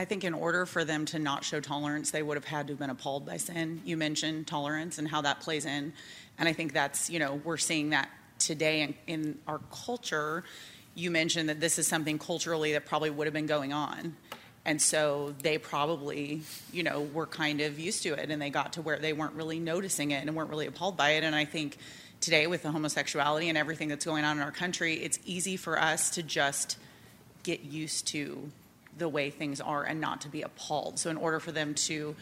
[0.00, 2.72] I think in order for them to not show tolerance, they would have had to
[2.72, 3.82] have been appalled by sin.
[3.84, 5.92] You mentioned tolerance and how that plays in.
[6.38, 8.08] And I think that's, you know, we're seeing that
[8.38, 10.42] today in, in our culture.
[10.94, 14.16] You mentioned that this is something culturally that probably would have been going on.
[14.64, 18.72] And so they probably, you know, were kind of used to it and they got
[18.74, 21.24] to where they weren't really noticing it and weren't really appalled by it.
[21.24, 21.76] And I think
[22.22, 25.78] today, with the homosexuality and everything that's going on in our country, it's easy for
[25.78, 26.78] us to just
[27.42, 28.50] get used to
[28.96, 30.98] the way things are and not to be appalled.
[30.98, 32.14] So, in order for them to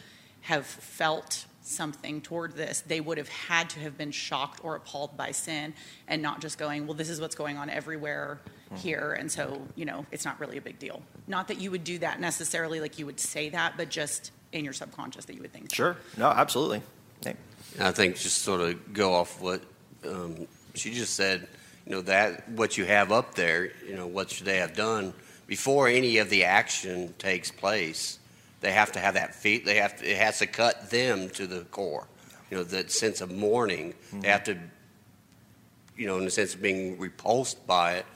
[0.43, 5.17] have felt something toward this, they would have had to have been shocked or appalled
[5.17, 5.75] by sin
[6.07, 8.77] and not just going, well, this is what's going on everywhere mm-hmm.
[8.77, 9.13] here.
[9.13, 11.03] And so, you know, it's not really a big deal.
[11.27, 14.65] Not that you would do that necessarily, like you would say that, but just in
[14.65, 15.75] your subconscious that you would think.
[15.75, 15.97] Sure.
[16.17, 16.83] No, absolutely.
[17.81, 19.63] I think just sort of go off what
[20.07, 21.47] um, she just said,
[21.87, 25.13] you know, that what you have up there, you know, what should they have done?
[25.49, 28.21] Before any of the action takes place,
[28.61, 29.65] they have to have that feet.
[29.65, 32.07] They have to, it has to cut them to the core.
[32.51, 33.93] You know, that sense of mourning.
[33.93, 34.21] Mm-hmm.
[34.21, 34.59] They have to,
[35.97, 38.07] you know, in the sense of being repulsed by it.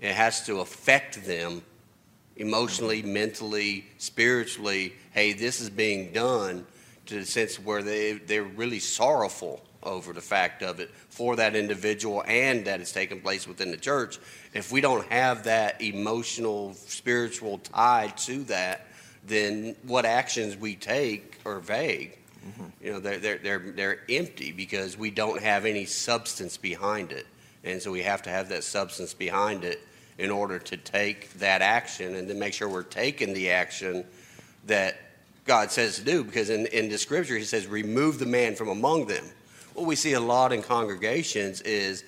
[0.00, 1.62] It has to affect them
[2.36, 3.12] emotionally, mm-hmm.
[3.12, 4.92] mentally, spiritually.
[5.12, 6.66] Hey, this is being done
[7.06, 11.56] to the sense where they they're really sorrowful over the fact of it for that
[11.56, 14.18] individual and that it's taking place within the church.
[14.54, 18.86] If we don't have that emotional, spiritual tie to that,
[19.26, 22.18] then what actions we take are vague.
[22.46, 22.86] Mm-hmm.
[22.86, 27.26] You know, they're, they're, they're, they're empty because we don't have any substance behind it.
[27.64, 29.80] And so we have to have that substance behind it
[30.18, 34.04] in order to take that action and then make sure we're taking the action
[34.66, 34.98] that
[35.44, 36.24] God says to do.
[36.24, 39.24] Because in, in the scripture, He says, remove the man from among them
[39.74, 42.04] what we see a lot in congregations is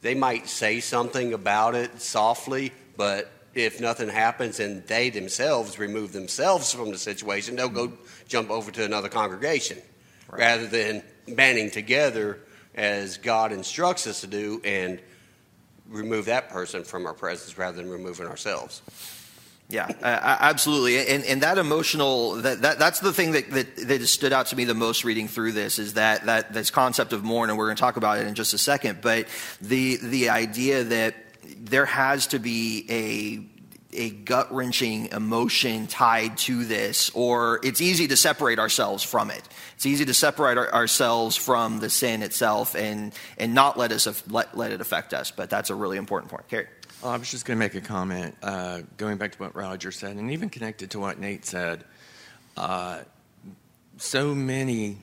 [0.00, 6.12] they might say something about it softly, but if nothing happens and they themselves remove
[6.12, 7.92] themselves from the situation, they'll go
[8.26, 9.78] jump over to another congregation
[10.30, 10.40] right.
[10.40, 12.40] rather than banding together
[12.74, 15.00] as God instructs us to do and
[15.88, 18.80] remove that person from our presence rather than removing ourselves.
[19.72, 20.98] Yeah, uh, absolutely.
[21.08, 24.56] And, and that emotional, that, that, that's the thing that, that, that stood out to
[24.56, 27.68] me the most reading through this is that, that this concept of mourn, and we're
[27.68, 29.26] going to talk about it in just a second, but
[29.62, 31.14] the, the idea that
[31.56, 33.52] there has to be a
[33.94, 39.46] a gut wrenching emotion tied to this, or it's easy to separate ourselves from it.
[39.74, 44.26] It's easy to separate our, ourselves from the sin itself and, and not let, us,
[44.30, 45.30] let, let it affect us.
[45.30, 46.48] But that's a really important point.
[46.48, 46.68] Carrie.
[47.02, 49.90] Well, I was just going to make a comment, uh, going back to what Roger
[49.90, 51.82] said, and even connected to what Nate said.
[52.56, 53.00] Uh,
[53.96, 54.98] so many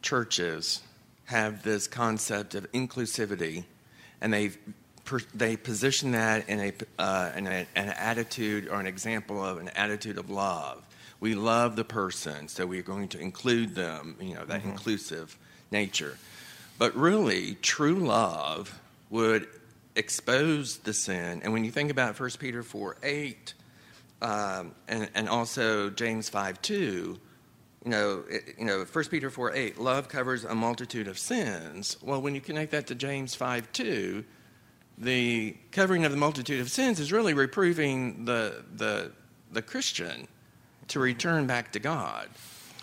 [0.00, 0.80] churches
[1.26, 3.64] have this concept of inclusivity,
[4.22, 4.52] and they
[5.34, 9.68] they position that in a, uh, in a, an attitude or an example of an
[9.70, 10.82] attitude of love.
[11.18, 14.16] We love the person, so we're going to include them.
[14.22, 14.70] You know that mm-hmm.
[14.70, 15.36] inclusive
[15.70, 16.16] nature,
[16.78, 18.80] but really, true love
[19.10, 19.48] would
[19.96, 21.40] expose the sin.
[21.42, 23.54] And when you think about 1 Peter 4 8,
[24.22, 27.18] um, and, and also James 5 2,
[27.84, 31.96] you know, it, you know, 1 Peter 4 8, love covers a multitude of sins.
[32.02, 34.24] Well, when you connect that to James 5 2,
[34.98, 39.12] the covering of the multitude of sins is really reproving the, the,
[39.50, 40.28] the Christian
[40.88, 42.28] to return back to God.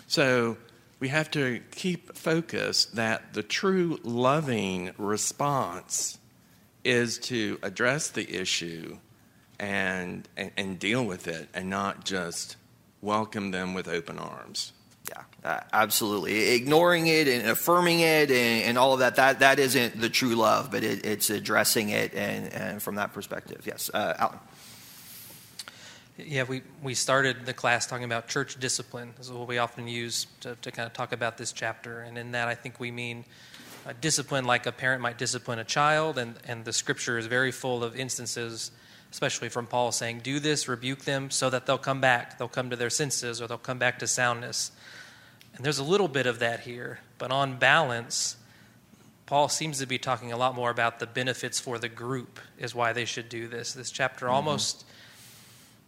[0.08, 0.56] So
[0.98, 6.18] we have to keep focused that the true loving response
[6.88, 8.96] is to address the issue
[9.60, 12.56] and, and, and deal with it and not just
[13.02, 14.72] welcome them with open arms.
[15.08, 16.54] Yeah, uh, absolutely.
[16.54, 20.34] Ignoring it and affirming it and, and, all of that, that, that isn't the true
[20.34, 23.62] love, but it, it's addressing it and, and, from that perspective.
[23.66, 24.38] Yes, uh, Alan.
[26.18, 29.14] Yeah, we, we started the class talking about church discipline.
[29.16, 32.00] This is what we often use to, to kind of talk about this chapter.
[32.00, 33.24] And in that, I think we mean
[33.94, 37.82] discipline like a parent might discipline a child, and, and the scripture is very full
[37.82, 38.70] of instances,
[39.10, 42.38] especially from Paul, saying, Do this, rebuke them, so that they'll come back.
[42.38, 44.72] They'll come to their senses, or they'll come back to soundness.
[45.54, 48.36] And there's a little bit of that here, but on balance,
[49.26, 52.74] Paul seems to be talking a lot more about the benefits for the group, is
[52.74, 53.72] why they should do this.
[53.72, 54.34] This chapter mm-hmm.
[54.34, 54.84] almost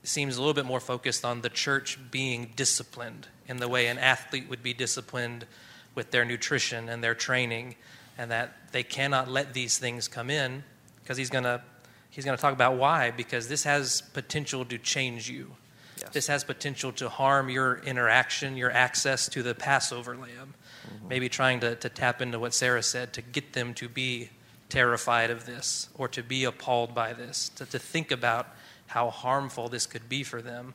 [0.03, 3.99] seems a little bit more focused on the church being disciplined in the way an
[3.99, 5.47] athlete would be disciplined
[5.95, 7.77] with their nutrition and their training,
[8.19, 10.63] and that they cannot let these things come in
[11.03, 11.63] because he's going to
[12.11, 15.57] he's going to talk about why because this has potential to change you.
[16.01, 16.11] Yes.
[16.13, 20.55] This has potential to harm your interaction, your access to the Passover lamb.
[20.87, 21.09] Mm-hmm.
[21.09, 24.31] Maybe trying to, to tap into what Sarah said to get them to be
[24.71, 28.49] terrified of this or to be appalled by this, to, to think about
[28.87, 30.75] how harmful this could be for them.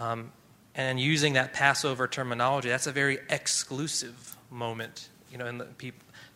[0.00, 0.32] Um,
[0.74, 5.08] and using that Passover terminology, that's a very exclusive moment.
[5.30, 5.62] You know, and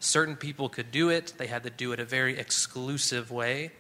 [0.01, 1.35] certain people could do it.
[1.37, 3.73] They had to do it a very exclusive way.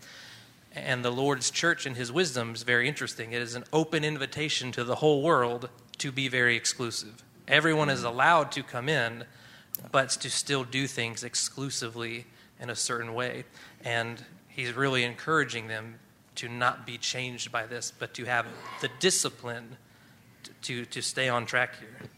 [0.74, 3.32] And the Lord's church, in His wisdom, is very interesting.
[3.32, 7.22] It is an open invitation to the whole world to be very exclusive.
[7.48, 9.24] Everyone is allowed to come in,
[9.90, 12.26] but to still do things exclusively
[12.60, 13.44] in a certain way.
[13.84, 15.98] And He's really encouraging them
[16.36, 18.46] to not be changed by this, but to have
[18.80, 19.76] the discipline
[20.62, 22.08] to, to stay on track here.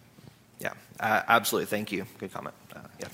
[0.60, 1.66] Yeah, uh, absolutely.
[1.66, 2.06] Thank you.
[2.18, 2.54] Good comment.
[2.74, 3.08] Uh, yeah.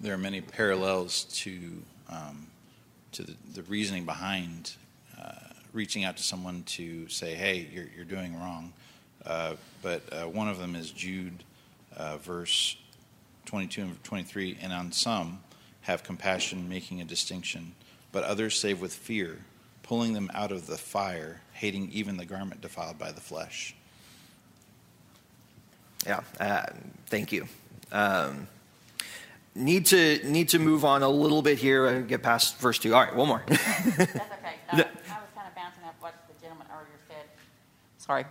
[0.00, 2.46] There are many parallels to um,
[3.12, 4.72] to the, the, reasoning behind
[5.18, 5.32] uh,
[5.72, 8.72] reaching out to someone to say, "Hey, you're you're doing wrong."
[9.24, 11.42] Uh, but uh, one of them is Jude,
[11.96, 12.76] uh, verse
[13.46, 15.40] 22 and 23, and on some
[15.82, 17.72] have compassion, making a distinction,
[18.12, 19.38] but others save with fear
[19.86, 23.74] pulling them out of the fire, hating even the garment defiled by the flesh.
[26.04, 26.66] Yeah, uh,
[27.06, 27.46] thank you.
[27.92, 28.48] Um,
[29.54, 31.86] need to need to move on a little bit here.
[31.86, 32.94] and get past verse two.
[32.94, 33.42] All right, one more.
[33.46, 34.08] That's okay.
[34.72, 34.84] I was
[35.34, 37.26] kind of bouncing up what the gentleman earlier said.
[37.98, 38.24] Sorry,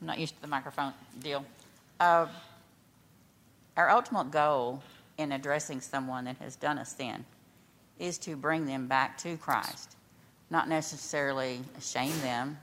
[0.00, 1.44] I'm not used to the microphone deal.
[2.00, 2.26] Uh,
[3.76, 4.82] our ultimate goal
[5.18, 7.24] in addressing someone that has done a sin
[7.98, 9.96] is to bring them back to Christ
[10.52, 12.58] not necessarily shame them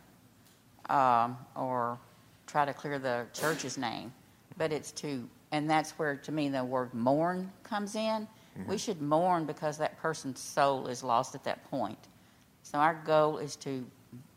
[0.89, 1.97] um, or
[2.45, 4.14] try to clear the church's name,
[4.60, 8.28] but it's to, and that's where to me the word mourn comes in.
[8.60, 8.70] Mm-hmm.
[8.70, 11.97] We should mourn because that person's soul is lost at that point.
[12.62, 13.84] So our goal is to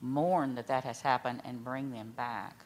[0.00, 2.64] mourn that that has happened and bring them back.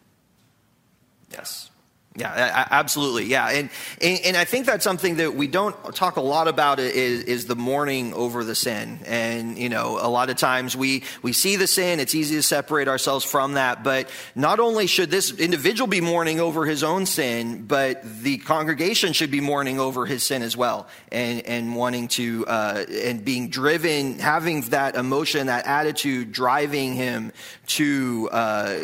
[1.33, 1.71] Yes.
[2.19, 3.27] Yeah, absolutely.
[3.27, 3.69] Yeah, and,
[4.01, 7.45] and, and I think that's something that we don't talk a lot about is, is
[7.45, 9.01] the mourning over the sin.
[9.05, 12.43] And you know, a lot of times we we see the sin; it's easy to
[12.43, 13.85] separate ourselves from that.
[13.85, 19.13] But not only should this individual be mourning over his own sin, but the congregation
[19.13, 23.51] should be mourning over his sin as well, and and wanting to uh, and being
[23.51, 27.31] driven, having that emotion, that attitude, driving him
[27.67, 28.79] to uh,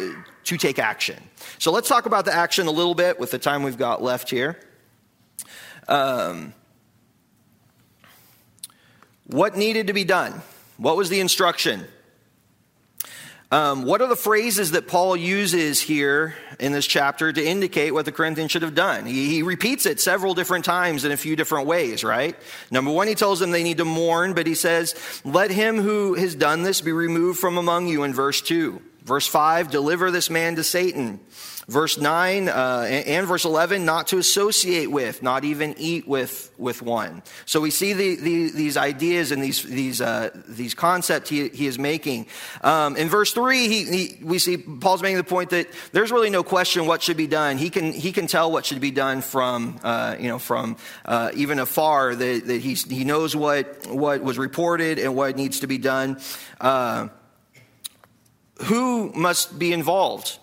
[0.45, 1.17] to take action.
[1.59, 4.31] So let's talk about the action a little bit with the time we've got left
[4.31, 4.59] here.
[5.89, 6.55] Um,
[9.27, 10.43] what needed to be done?
[10.77, 11.87] What was the instruction?
[13.53, 18.07] Um, what are the phrases that Paul uses here in this chapter to indicate what
[18.07, 19.05] the Corinthians should have done?
[19.05, 22.35] He, he, repeats it several different times in a few different ways, right?
[22.71, 26.15] Number one, he tells them they need to mourn, but he says, Let him who
[26.15, 28.81] has done this be removed from among you in verse 2.
[29.05, 31.21] Verse 5, deliver this man to Satan.
[31.69, 36.83] Verse 9 uh, and verse 11, not to associate with, not even eat with, with
[36.83, 37.23] one.
[37.47, 41.67] So we see the, the, these ideas and these, these, uh, these concepts he, he
[41.67, 42.27] is making.
[42.63, 46.31] Um, in verse 3, he, he, we see Paul's making the point that there's really
[46.31, 47.59] no question what should be done.
[47.59, 51.31] He can, he can tell what should be done from, uh, you know, from uh,
[51.35, 55.69] even afar, that, that he, he knows what, what was reported and what needs to
[55.69, 56.21] be done.
[58.65, 60.39] Who must be involved?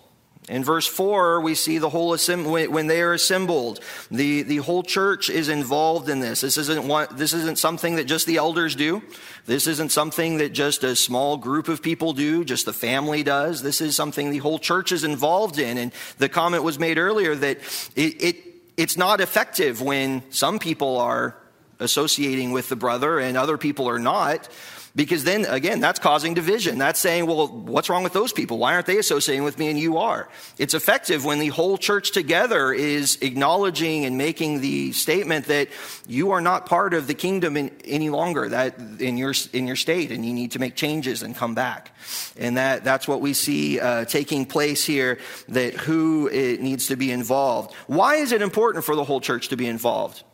[0.48, 3.78] In verse 4, we see the whole assembly, when they are assembled,
[4.10, 6.40] the, the whole church is involved in this.
[6.40, 9.00] This isn't, what, this isn't something that just the elders do.
[9.46, 13.62] This isn't something that just a small group of people do, just the family does.
[13.62, 15.78] This is something the whole church is involved in.
[15.78, 17.58] And the comment was made earlier that
[17.94, 18.36] it, it
[18.76, 21.36] it's not effective when some people are
[21.78, 24.48] associating with the brother and other people are not.
[24.96, 26.78] Because then, again, that's causing division.
[26.78, 28.58] That's saying, well, what's wrong with those people?
[28.58, 30.28] Why aren't they associating with me and you are?
[30.58, 35.68] It's effective when the whole church together is acknowledging and making the statement that
[36.08, 39.76] you are not part of the kingdom in, any longer, that in your, in your
[39.76, 41.92] state, and you need to make changes and come back.
[42.36, 45.18] And that, that's what we see uh, taking place here,
[45.48, 47.74] that who needs to be involved.
[47.86, 50.24] Why is it important for the whole church to be involved?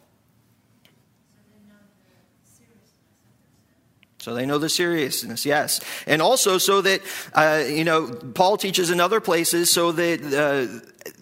[4.26, 5.80] So they know the seriousness, yes.
[6.04, 7.00] And also so that,
[7.32, 11.12] uh, you know, Paul teaches in other places so that uh,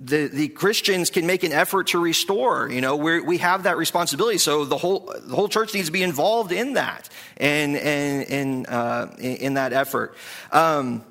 [0.00, 2.68] the, the Christians can make an effort to restore.
[2.68, 4.38] You know, we we have that responsibility.
[4.38, 8.66] So the whole, the whole church needs to be involved in that and, and, and
[8.66, 10.16] uh, in, in, that effort.
[10.50, 11.04] Um,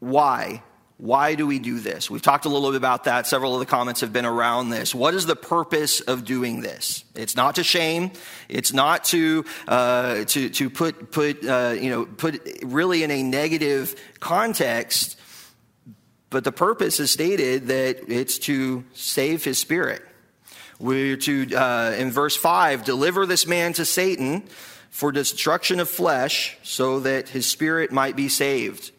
[0.00, 0.64] why?
[1.00, 2.10] Why do we do this?
[2.10, 3.26] We've talked a little bit about that.
[3.26, 4.94] Several of the comments have been around this.
[4.94, 7.04] What is the purpose of doing this?
[7.14, 8.10] It's not to shame.
[8.50, 13.22] It's not to uh, to to put put uh, you know put really in a
[13.22, 15.18] negative context.
[16.28, 20.02] But the purpose is stated that it's to save his spirit.
[20.78, 24.42] We're to uh, in verse five deliver this man to Satan
[24.90, 28.90] for destruction of flesh, so that his spirit might be saved.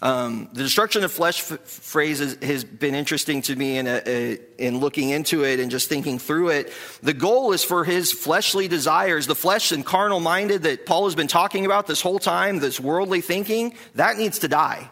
[0.00, 4.00] Um, the destruction of flesh f- phrase is, has been interesting to me in, a,
[4.06, 6.72] a, in looking into it and just thinking through it.
[7.02, 11.16] The goal is for his fleshly desires, the flesh and carnal minded that Paul has
[11.16, 14.88] been talking about this whole time, this worldly thinking, that needs to die.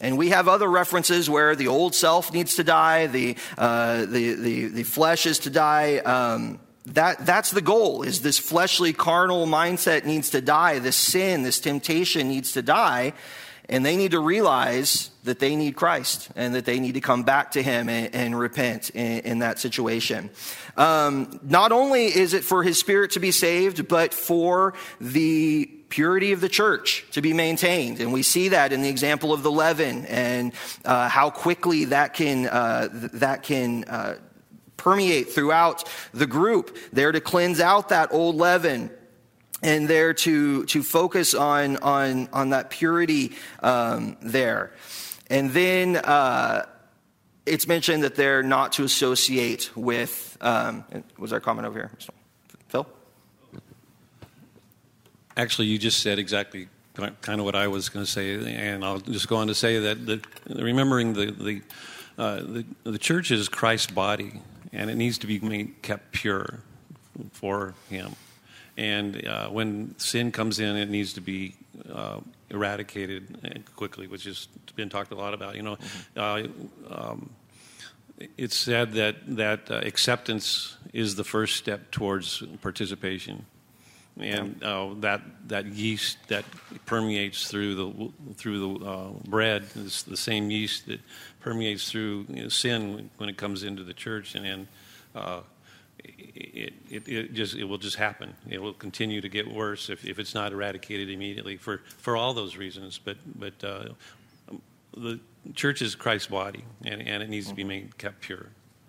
[0.00, 4.34] And we have other references where the old self needs to die, the, uh, the,
[4.34, 5.96] the, the, flesh is to die.
[5.98, 10.78] Um, that, that's the goal, is this fleshly, carnal mindset needs to die.
[10.78, 13.14] This sin, this temptation needs to die.
[13.68, 17.24] And they need to realize that they need Christ and that they need to come
[17.24, 20.30] back to Him and, and repent in, in, that situation.
[20.76, 26.32] Um, not only is it for His Spirit to be saved, but for the purity
[26.32, 28.00] of the church to be maintained.
[28.00, 30.52] And we see that in the example of the leaven and
[30.84, 34.16] uh, how quickly that can, uh, that can uh,
[34.76, 36.76] permeate throughout the group.
[36.92, 38.90] There to cleanse out that old leaven
[39.66, 43.32] and there to, to focus on, on, on that purity
[43.64, 44.72] um, there.
[45.28, 46.66] And then uh,
[47.44, 50.84] it's mentioned that they're not to associate with, um,
[51.18, 51.90] was there a comment over here?
[52.68, 52.86] Phil?
[55.36, 59.00] Actually, you just said exactly kind of what I was going to say, and I'll
[59.00, 61.62] just go on to say that remembering the, the,
[62.16, 64.40] uh, the, the church is Christ's body,
[64.72, 66.60] and it needs to be made, kept pure
[67.32, 68.14] for Him.
[68.76, 71.54] And uh, when sin comes in, it needs to be
[71.90, 72.20] uh,
[72.50, 75.56] eradicated quickly, which has been talked a lot about.
[75.56, 76.90] You know, mm-hmm.
[76.90, 77.30] uh, um,
[78.36, 83.46] it's said that that uh, acceptance is the first step towards participation,
[84.18, 86.44] and uh, that that yeast that
[86.84, 91.00] permeates through the through the uh, bread is the same yeast that
[91.40, 94.46] permeates through you know, sin when it comes into the church, and.
[94.46, 94.66] and
[96.36, 98.34] it, it, it, just it will just happen.
[98.48, 102.34] It will continue to get worse if, if it's not eradicated immediately for, for all
[102.34, 102.98] those reasons.
[102.98, 103.88] But but uh,
[104.96, 105.20] the
[105.54, 108.48] church is Christ's body, and, and it needs to be made kept pure.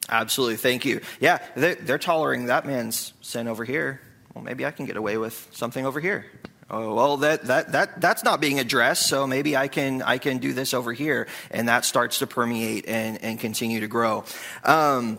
[0.10, 1.02] Absolutely, thank you.
[1.20, 4.02] Yeah, they're, they're tolerating that man's sin over here.
[4.34, 6.26] Well, maybe I can get away with something over here.
[6.70, 10.38] Oh, well, that, that, that, that's not being addressed, so maybe I can, I can
[10.40, 11.28] do this over here.
[11.50, 14.26] And that starts to permeate and, and continue to grow.
[14.64, 15.18] Um,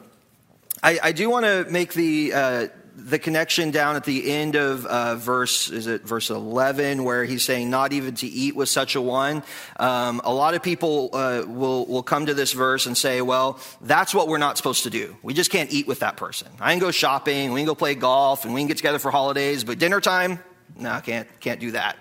[0.83, 2.69] I, I do want to make the uh,
[2.99, 7.45] the connection down at the end of uh, verse is it verse 11 where he's
[7.45, 9.45] saying not even to eat with such a one
[9.79, 13.61] um, a lot of people uh, will, will come to this verse and say well
[13.83, 16.73] that's what we're not supposed to do we just can't eat with that person i
[16.73, 19.63] can go shopping we can go play golf and we can get together for holidays
[19.63, 20.41] but dinner time
[20.77, 21.97] no, can't can't do that.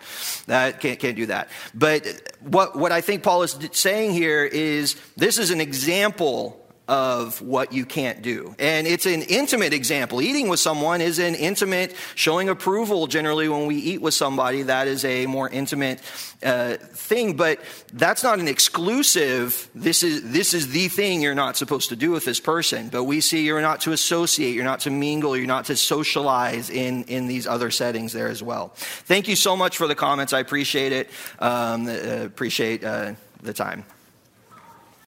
[0.46, 1.50] That can't can't do that.
[1.74, 2.06] But
[2.42, 7.74] what what I think Paul is saying here is this is an example of what
[7.74, 8.56] you can't do.
[8.60, 10.22] And it's an intimate example.
[10.22, 14.64] Eating with someone is an intimate, showing approval generally when we eat with somebody.
[14.64, 16.02] That is a more intimate
[16.44, 17.60] uh, thing, but
[17.92, 22.12] that's not an exclusive, this is, this is the thing you're not supposed to do
[22.12, 22.88] with this person.
[22.90, 26.70] But we see you're not to associate, you're not to mingle, you're not to socialize
[26.70, 28.72] in, in these other settings there as well.
[28.76, 30.32] Thank you so much for the comments.
[30.32, 31.10] I appreciate it.
[31.40, 33.14] Um, uh, appreciate uh,
[33.44, 33.84] the time.